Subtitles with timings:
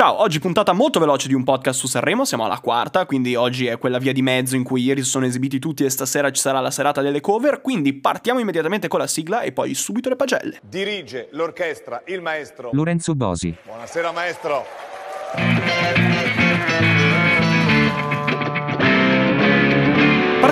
[0.00, 3.66] Ciao, oggi puntata molto veloce di un podcast su Sanremo, siamo alla quarta, quindi oggi
[3.66, 6.40] è quella via di mezzo in cui ieri si sono esibiti tutti e stasera ci
[6.40, 10.16] sarà la serata delle cover, quindi partiamo immediatamente con la sigla e poi subito le
[10.16, 10.58] pagelle.
[10.62, 13.54] Dirige l'orchestra il maestro Lorenzo Bosi.
[13.62, 14.64] Buonasera maestro.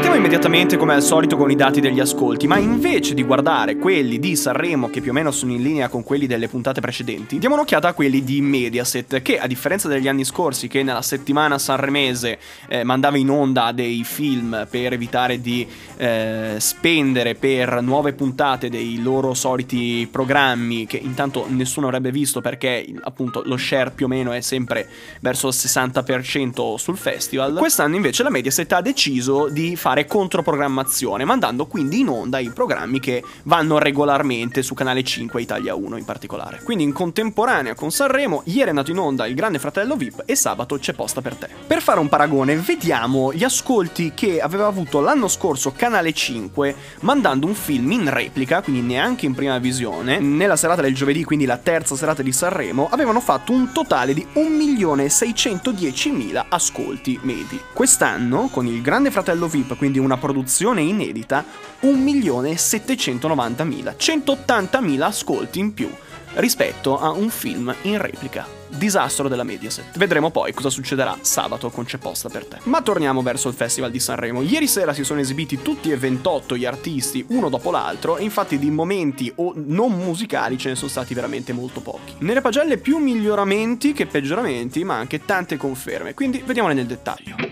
[0.09, 4.19] Partiamo immediatamente come al solito con i dati degli ascolti, ma invece di guardare quelli
[4.19, 7.57] di Sanremo che più o meno sono in linea con quelli delle puntate precedenti, diamo
[7.57, 12.39] un'occhiata a quelli di Mediaset che a differenza degli anni scorsi che nella settimana sanremese
[12.69, 19.03] eh, mandava in onda dei film per evitare di eh, spendere per nuove puntate dei
[19.03, 24.33] loro soliti programmi che intanto nessuno avrebbe visto perché appunto lo share più o meno
[24.33, 24.89] è sempre
[25.21, 31.67] verso il 60% sul festival, quest'anno invece la Mediaset ha deciso di fare controprogrammazione, mandando
[31.67, 36.61] quindi in onda i programmi che vanno regolarmente su Canale 5 Italia 1 in particolare.
[36.65, 40.35] Quindi in contemporanea con Sanremo, ieri è andato in onda il Grande Fratello VIP e
[40.35, 41.49] sabato c'è posta per te.
[41.67, 47.47] Per fare un paragone, vediamo gli ascolti che aveva avuto l'anno scorso Canale 5 mandando
[47.47, 51.59] un film in replica, quindi neanche in prima visione, nella serata del giovedì, quindi la
[51.59, 57.61] terza serata di Sanremo, avevano fatto un totale di 1.610.000 ascolti medi.
[57.73, 61.43] Quest'anno, con il Grande Fratello VIP Clip, quindi una produzione inedita,
[61.81, 65.91] 1.790.000, 180.000 ascolti in più
[66.35, 68.47] rispetto a un film in replica.
[68.69, 69.97] Disastro della Mediaset.
[69.97, 72.59] Vedremo poi cosa succederà sabato con C'è posta per te.
[72.65, 74.43] Ma torniamo verso il Festival di Sanremo.
[74.43, 78.59] Ieri sera si sono esibiti tutti e 28 gli artisti, uno dopo l'altro, e infatti
[78.59, 82.17] di momenti o non musicali ce ne sono stati veramente molto pochi.
[82.19, 87.48] Nelle pagelle più miglioramenti che peggioramenti, ma anche tante conferme, quindi vediamole nel dettaglio.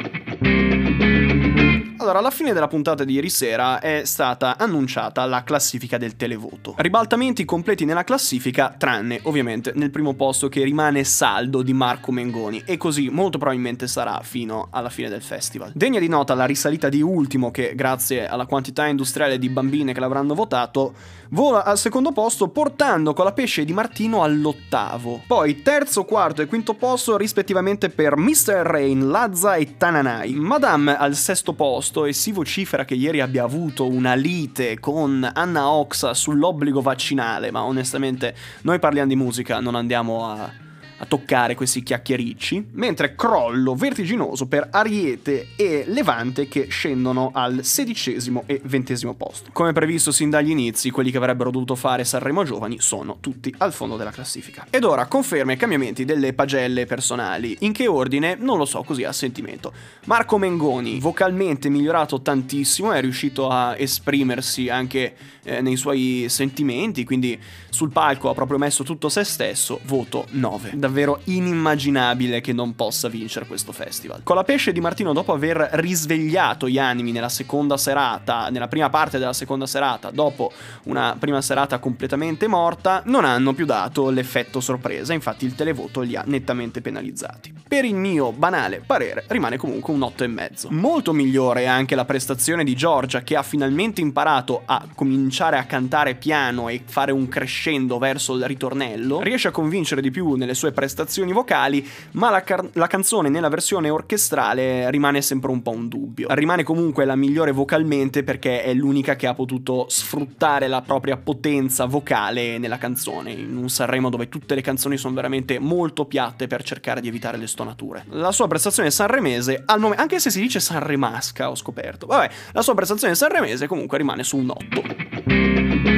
[2.06, 6.74] Allora, alla fine della puntata di ieri sera è stata annunciata la classifica del televoto.
[6.76, 12.62] Ribaltamenti completi nella classifica, tranne ovviamente nel primo posto che rimane saldo di Marco Mengoni,
[12.64, 15.72] e così molto probabilmente sarà fino alla fine del festival.
[15.74, 19.98] Degna di nota la risalita di Ultimo, che grazie alla quantità industriale di bambine che
[19.98, 20.94] l'avranno votato,
[21.30, 25.22] vola al secondo posto portando con la pesce di Martino all'ottavo.
[25.26, 28.62] Poi terzo, quarto e quinto posto rispettivamente per Mr.
[28.62, 30.34] Rain, Lazza e Tananai.
[30.34, 35.70] Madame al sesto posto e si vocifera che ieri abbia avuto una lite con Anna
[35.70, 40.64] Oxa sull'obbligo vaccinale, ma onestamente noi parliamo di musica, non andiamo a
[40.98, 48.44] a toccare questi chiacchiericci, mentre crollo vertiginoso per Ariete e Levante che scendono al sedicesimo
[48.46, 49.50] e ventesimo posto.
[49.52, 53.72] Come previsto sin dagli inizi, quelli che avrebbero dovuto fare Sanremo Giovani sono tutti al
[53.72, 54.66] fondo della classifica.
[54.70, 57.56] Ed ora conferme i cambiamenti delle pagelle personali.
[57.60, 58.36] In che ordine?
[58.38, 59.72] Non lo so, così a sentimento.
[60.06, 67.38] Marco Mengoni, vocalmente migliorato tantissimo, è riuscito a esprimersi anche eh, nei suoi sentimenti, quindi
[67.68, 73.08] sul palco ha proprio messo tutto se stesso, voto 9 davvero inimmaginabile che non possa
[73.08, 74.20] vincere questo festival.
[74.22, 78.88] Con la pesce di Martino, dopo aver risvegliato gli animi nella seconda serata, nella prima
[78.88, 80.52] parte della seconda serata, dopo
[80.84, 86.14] una prima serata completamente morta, non hanno più dato l'effetto sorpresa, infatti il televoto li
[86.14, 87.54] ha nettamente penalizzati.
[87.66, 90.68] Per il mio banale parere rimane comunque un 8,5.
[90.70, 95.64] Molto migliore è anche la prestazione di Giorgia che ha finalmente imparato a cominciare a
[95.64, 100.54] cantare piano e fare un crescendo verso il ritornello, riesce a convincere di più nelle
[100.54, 105.70] sue prestazioni vocali, ma la, car- la, canzone nella versione orchestrale rimane sempre un po'
[105.70, 106.28] un dubbio.
[106.32, 111.86] Rimane comunque la migliore vocalmente perché è l'unica che ha potuto sfruttare la propria potenza
[111.86, 116.62] vocale nella canzone, in un Sanremo dove tutte le canzoni sono veramente molto piatte per
[116.62, 118.04] cercare di evitare le stonature.
[118.10, 122.62] La sua prestazione sanremese, al momento, anche se si dice sanremasca, ho scoperto, vabbè, la
[122.62, 125.95] sua prestazione sanremese comunque rimane su un 8.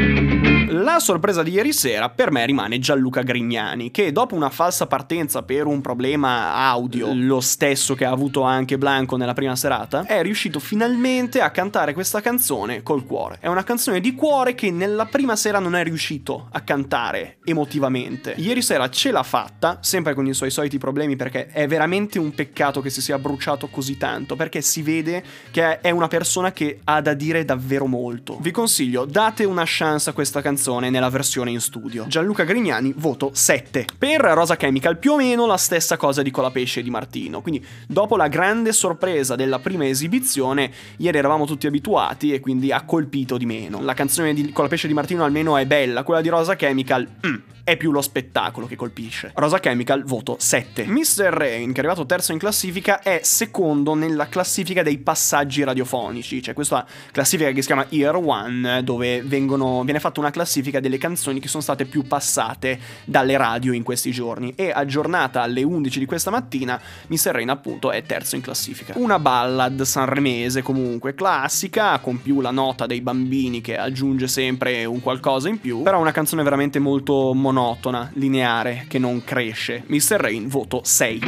[0.80, 5.42] La sorpresa di ieri sera per me rimane Gianluca Grignani, che dopo una falsa partenza
[5.42, 10.22] per un problema audio, lo stesso che ha avuto anche Blanco nella prima serata, è
[10.22, 13.38] riuscito finalmente a cantare questa canzone col cuore.
[13.40, 18.34] È una canzone di cuore che nella prima sera non è riuscito a cantare emotivamente.
[18.36, 22.32] Ieri sera ce l'ha fatta, sempre con i suoi soliti problemi, perché è veramente un
[22.32, 26.78] peccato che si sia bruciato così tanto, perché si vede che è una persona che
[26.84, 28.38] ha da dire davvero molto.
[28.40, 32.06] Vi consiglio, date una chance a questa canzone canzone nella versione in studio.
[32.08, 33.86] Gianluca Grignani, voto 7.
[33.96, 37.64] Per Rosa Chemical più o meno la stessa cosa di Colapesce e di Martino, quindi
[37.86, 43.38] dopo la grande sorpresa della prima esibizione, ieri eravamo tutti abituati e quindi ha colpito
[43.38, 43.80] di meno.
[43.80, 47.08] La canzone di Colapesce di Martino almeno è bella, quella di Rosa Chemical...
[47.26, 49.30] Mm è più lo spettacolo che colpisce.
[49.34, 50.86] Rosa Chemical, voto 7.
[50.86, 51.24] Mr.
[51.24, 56.40] Rain, che è arrivato terzo in classifica, è secondo nella classifica dei passaggi radiofonici.
[56.40, 60.98] C'è questa classifica che si chiama Year One, dove vengono, viene fatta una classifica delle
[60.98, 64.52] canzoni che sono state più passate dalle radio in questi giorni.
[64.54, 67.30] E aggiornata alle 11 di questa mattina, Mr.
[67.32, 68.94] Rain appunto è terzo in classifica.
[68.96, 75.00] Una ballad sanremese comunque classica, con più la nota dei bambini che aggiunge sempre un
[75.00, 79.84] qualcosa in più, però una canzone veramente molto monotona, lineare, che non cresce.
[79.86, 80.16] Mr.
[80.16, 81.20] Rain, voto 6.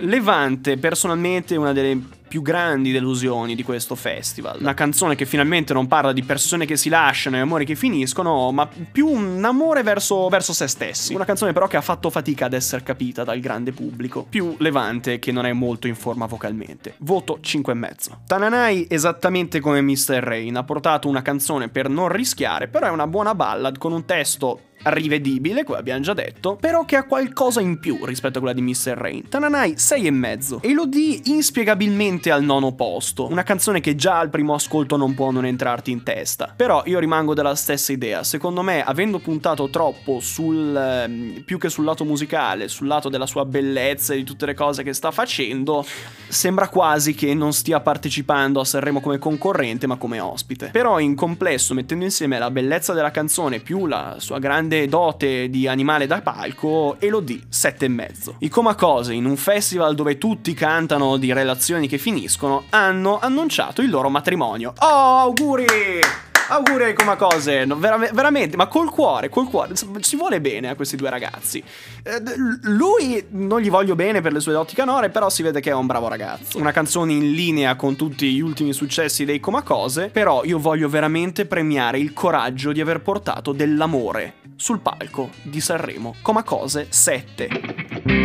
[0.00, 4.60] Levante, personalmente, una delle più grandi delusioni di questo festival.
[4.60, 8.52] Una canzone che finalmente non parla di persone che si lasciano e amori che finiscono,
[8.52, 11.12] ma più un amore verso, verso se stessi.
[11.12, 14.26] Una canzone però che ha fatto fatica ad essere capita dal grande pubblico.
[14.30, 16.94] Più Levante che non è molto in forma vocalmente.
[16.98, 18.18] Voto 5,5.
[18.28, 20.20] Tananai, esattamente come Mr.
[20.20, 24.04] Rain, ha portato una canzone per non rischiare, però è una buona ballad con un
[24.04, 28.54] testo rivedibile, come abbiamo già detto, però che ha qualcosa in più rispetto a quella
[28.54, 28.94] di Mr.
[28.96, 29.28] Rain.
[29.28, 34.54] Tananai 6,5 e lo di inspiegabilmente al nono posto, una canzone che già al primo
[34.54, 36.52] ascolto non può non entrarti in testa.
[36.56, 41.68] Però io rimango della stessa idea, secondo me avendo puntato troppo sul ehm, più che
[41.68, 45.10] sul lato musicale, sul lato della sua bellezza e di tutte le cose che sta
[45.10, 45.84] facendo,
[46.28, 50.70] sembra quasi che non stia partecipando a Sanremo come concorrente, ma come ospite.
[50.70, 55.50] Però in complesso, mettendo insieme la bellezza della canzone più la sua grande grande dote
[55.50, 58.34] di animale da palco, Elodie 7,5.
[58.38, 63.90] I Comacose, in un festival dove tutti cantano di relazioni che finiscono, hanno annunciato il
[63.90, 64.72] loro matrimonio.
[64.78, 66.29] Oh, auguri!
[66.52, 70.74] Auguri ai Comacose, no, vera- veramente, ma col cuore, col cuore, si vuole bene a
[70.74, 71.62] questi due ragazzi.
[72.02, 72.20] Eh,
[72.62, 75.74] lui non gli voglio bene per le sue doti canore, però si vede che è
[75.74, 76.58] un bravo ragazzo.
[76.58, 81.46] Una canzone in linea con tutti gli ultimi successi dei Comacose, però io voglio veramente
[81.46, 86.16] premiare il coraggio di aver portato dell'amore sul palco di Sanremo.
[86.20, 88.19] Comacose 7.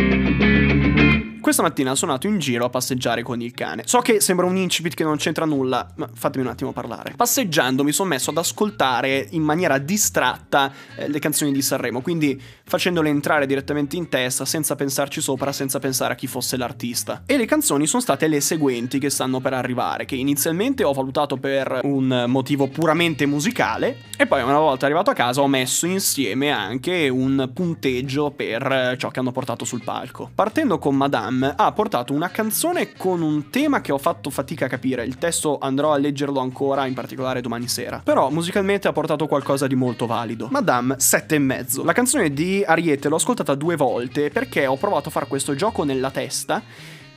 [1.46, 3.84] Questa mattina sono andato in giro a passeggiare con il cane.
[3.86, 7.12] So che sembra un incipit che non c'entra nulla, ma fatemi un attimo parlare.
[7.14, 12.42] Passeggiando mi sono messo ad ascoltare in maniera distratta eh, le canzoni di Sanremo, quindi
[12.64, 17.22] facendole entrare direttamente in testa senza pensarci sopra, senza pensare a chi fosse l'artista.
[17.26, 21.36] E le canzoni sono state le seguenti che stanno per arrivare, che inizialmente ho valutato
[21.36, 26.50] per un motivo puramente musicale e poi una volta arrivato a casa ho messo insieme
[26.50, 30.28] anche un punteggio per ciò che hanno portato sul palco.
[30.34, 34.64] Partendo con Madame Jam ha portato una canzone con un tema che ho fatto fatica
[34.64, 35.04] a capire.
[35.04, 38.00] Il testo andrò a leggerlo ancora, in particolare domani sera.
[38.02, 40.48] Però musicalmente ha portato qualcosa di molto valido.
[40.50, 41.84] Madame, sette e mezzo.
[41.84, 45.84] La canzone di Ariete l'ho ascoltata due volte perché ho provato a fare questo gioco
[45.84, 46.62] nella testa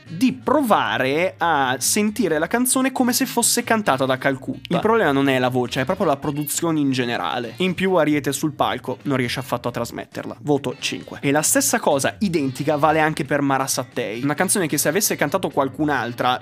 [0.10, 4.74] di provare a sentire la canzone come se fosse cantata da Calcutta.
[4.74, 7.54] Il problema non è la voce, è proprio la produzione in generale.
[7.58, 10.38] In più Ariete sul palco non riesce affatto a trasmetterla.
[10.42, 11.20] Voto 5.
[11.22, 15.16] E la stessa cosa identica vale anche per Mara Sattei, una canzone che se avesse
[15.16, 16.40] cantato qualcun'altra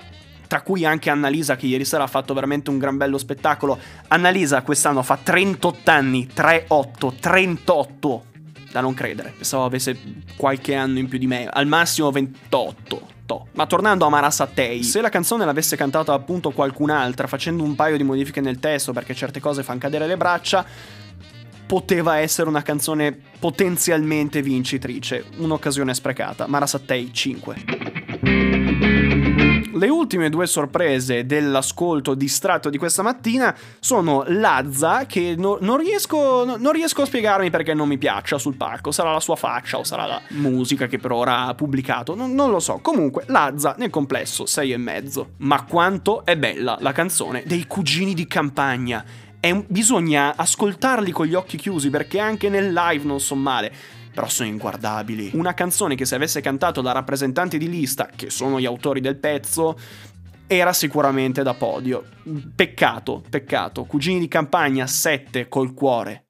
[0.48, 3.78] tra cui anche Annalisa che ieri sera ha fatto veramente un gran bello spettacolo.
[4.08, 8.24] Annalisa quest'anno fa 38 anni, 38, 38.
[8.72, 9.98] Da non credere, pensavo avesse
[10.36, 13.16] qualche anno in più di me, al massimo 28.
[13.52, 18.04] Ma tornando a Marasatei, se la canzone l'avesse cantata appunto qualcun'altra, facendo un paio di
[18.04, 20.64] modifiche nel testo perché certe cose fanno cadere le braccia,
[21.66, 25.24] poteva essere una canzone potenzialmente vincitrice.
[25.36, 26.46] Un'occasione sprecata.
[26.46, 27.77] Marasatei 5.
[29.78, 36.44] Le ultime due sorprese dell'ascolto distratto di questa mattina sono Lazza, che no, non, riesco,
[36.44, 38.90] no, non, riesco, a spiegarmi perché non mi piaccia sul palco.
[38.90, 42.50] Sarà la sua faccia o sarà la musica che per ora ha pubblicato, non, non
[42.50, 42.80] lo so.
[42.82, 45.26] Comunque, Lazza nel complesso 6,5.
[45.38, 49.04] Ma quanto è bella la canzone dei cugini di campagna.
[49.40, 53.72] È, bisogna ascoltarli con gli occhi chiusi perché anche nel live non sono male
[54.18, 55.30] però sono inguardabili.
[55.34, 59.14] Una canzone che se avesse cantato da rappresentanti di lista, che sono gli autori del
[59.14, 59.78] pezzo,
[60.48, 62.04] era sicuramente da podio.
[62.52, 63.84] Peccato, peccato.
[63.84, 66.27] Cugini di campagna 7 col cuore.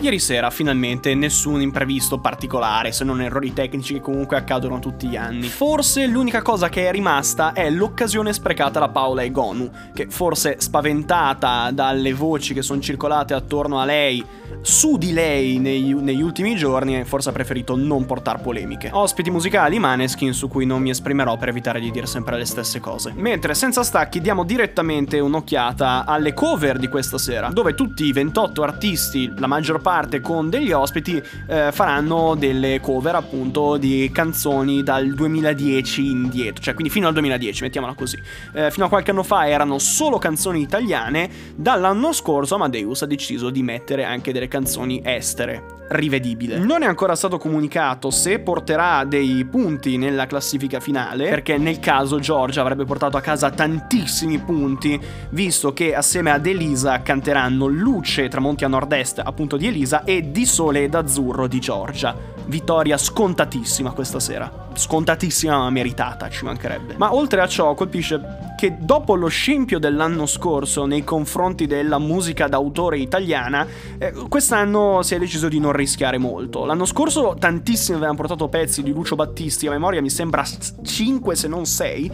[0.00, 5.16] Ieri sera finalmente nessun imprevisto particolare, se non errori tecnici che comunque accadono tutti gli
[5.16, 5.48] anni.
[5.48, 11.72] Forse l'unica cosa che è rimasta è l'occasione sprecata da Paola Egonu, che forse spaventata
[11.72, 14.24] dalle voci che sono circolate attorno a lei,
[14.60, 18.90] su di lei negli, negli ultimi giorni, forse ha preferito non portare polemiche.
[18.92, 22.78] Ospiti musicali Maneskin su cui non mi esprimerò per evitare di dire sempre le stesse
[22.78, 23.12] cose.
[23.16, 28.62] Mentre senza stacchi diamo direttamente un'occhiata alle cover di questa sera, dove tutti i 28
[28.62, 31.16] artisti, la maggior parte parte con degli ospiti
[31.46, 37.62] eh, faranno delle cover appunto di canzoni dal 2010 indietro, cioè quindi fino al 2010,
[37.62, 38.20] mettiamola così.
[38.52, 43.48] Eh, fino a qualche anno fa erano solo canzoni italiane, dall'anno scorso Amadeus ha deciso
[43.48, 46.58] di mettere anche delle canzoni estere rivedibile.
[46.58, 52.18] Non è ancora stato comunicato se porterà dei punti nella classifica finale, perché nel caso
[52.18, 58.64] Giorgia avrebbe portato a casa tantissimi punti, visto che assieme ad Elisa canteranno Luce tramonti
[58.64, 62.14] a nord-est, appunto di Elisa, e Di sole ed azzurro di Giorgia.
[62.46, 64.70] Vittoria scontatissima questa sera.
[64.72, 66.94] Scontatissima ma meritata, ci mancherebbe.
[66.96, 72.48] Ma oltre a ciò colpisce che dopo lo scempio dell'anno scorso nei confronti della musica
[72.48, 73.66] d'autore italiana,
[73.98, 76.64] eh, quest'anno si è deciso di non rischiare molto.
[76.64, 80.42] L'anno scorso tantissimi avevano portato pezzi di Lucio Battisti, a memoria mi sembra
[80.82, 82.12] 5 se non 6,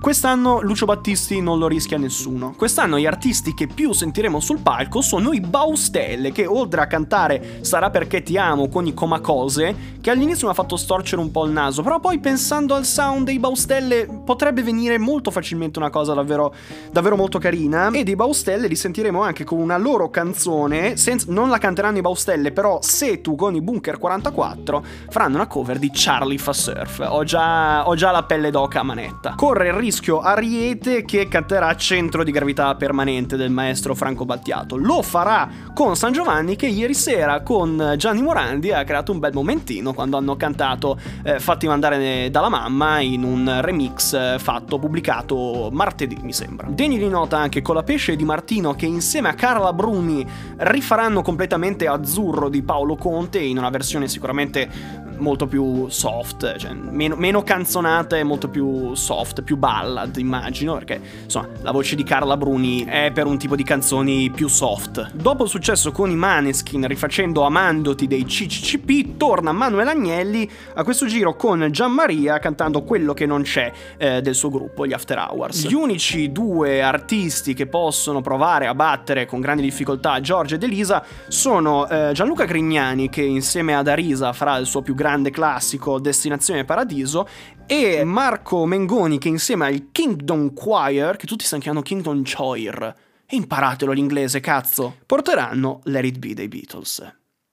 [0.00, 2.54] Quest'anno Lucio Battisti non lo rischia nessuno.
[2.56, 7.58] Quest'anno gli artisti che più sentiremo sul palco sono i Baustelle, che oltre a cantare
[7.60, 11.44] Sarà perché ti amo con i comacose, che all'inizio mi ha fatto storcere un po'
[11.44, 16.14] il naso, però poi pensando al sound dei Baustelle potrebbe venire molto facilmente una cosa
[16.14, 16.54] davvero,
[16.90, 17.90] davvero molto carina.
[17.90, 22.00] E dei Baustelle li sentiremo anche con una loro canzone, senza, non la canteranno i
[22.00, 27.06] Baustelle, però se tu con i Bunker 44 faranno una cover di Charlie fa surf.
[27.06, 29.34] Ho già, ho già la pelle d'oca a manetta.
[29.36, 34.76] Corre il rischio Ariete che canterà Centro di gravità permanente del maestro Franco Battiato.
[34.76, 39.32] Lo farà con San Giovanni che ieri sera con Gianni Morandi ha creato un bel
[39.32, 45.70] momentino quando hanno cantato eh, Fatti mandare dalla mamma in un remix eh, fatto, pubblicato
[45.72, 46.68] martedì mi sembra.
[46.70, 50.24] Degni di nota anche con la pesce di Martino che insieme a Carla Bruni
[50.58, 57.14] rifaranno completamente Azzurro di Paolo Conte in una versione sicuramente molto più soft, cioè meno,
[57.16, 62.36] meno canzonata e molto più soft, più ballad, immagino, perché insomma la voce di Carla
[62.36, 65.12] Bruni è per un tipo di canzoni più soft.
[65.12, 71.06] Dopo il successo con i Maneskin rifacendo Amandoti dei CCCP, torna Manuel Agnelli a questo
[71.06, 75.18] giro con Gian Maria cantando quello che non c'è eh, del suo gruppo, gli After
[75.18, 75.66] Hours.
[75.66, 81.04] Gli unici due artisti che possono provare a battere con grandi difficoltà Giorgio ed Elisa
[81.28, 85.98] sono eh, Gianluca Grignani che insieme ad Arisa farà il suo più grande grande classico
[85.98, 87.26] Destinazione Paradiso
[87.72, 92.92] e Marco Mengoni che insieme al Kingdom Choir, che tutti stanno chiamando Kingdom Choir,
[93.28, 96.98] imparatelo l'inglese cazzo, porteranno Let It Be dei Beatles.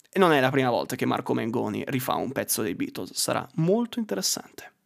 [0.10, 3.48] E non è la prima volta che Marco Mengoni rifà un pezzo dei Beatles, sarà
[3.58, 4.77] molto interessante.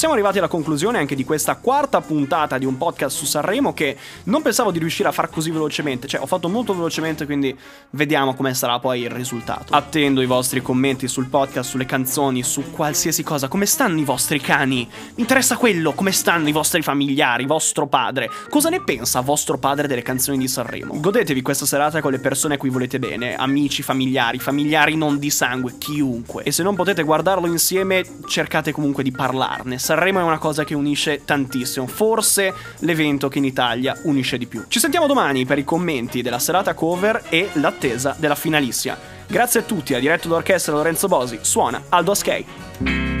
[0.00, 3.98] Siamo arrivati alla conclusione anche di questa quarta puntata di un podcast su Sanremo che
[4.24, 7.54] non pensavo di riuscire a far così velocemente, cioè ho fatto molto velocemente, quindi
[7.90, 9.74] vediamo come sarà poi il risultato.
[9.74, 13.48] Attendo i vostri commenti sul podcast, sulle canzoni, su qualsiasi cosa.
[13.48, 14.88] Come stanno i vostri cani?
[14.88, 18.30] Mi interessa quello, come stanno i vostri familiari, vostro padre.
[18.48, 20.98] Cosa ne pensa vostro padre delle canzoni di Sanremo?
[20.98, 25.28] Godetevi questa serata con le persone a cui volete bene, amici, familiari, familiari non di
[25.28, 26.44] sangue, chiunque.
[26.44, 30.76] E se non potete guardarlo insieme, cercate comunque di parlarne Sanremo è una cosa che
[30.76, 34.66] unisce tantissimo, forse l'evento che in Italia unisce di più.
[34.68, 38.96] Ci sentiamo domani per i commenti della serata cover e l'attesa della finalissima.
[39.26, 43.19] Grazie a tutti, a diretto d'orchestra Lorenzo Bosi, suona Aldo Askei.